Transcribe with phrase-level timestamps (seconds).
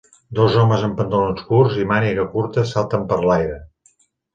[0.37, 3.65] Dos homes en pantalons curts i màniga curta salten per l'aire